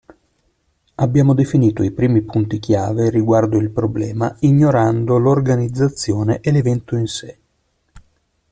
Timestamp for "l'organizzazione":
5.19-6.39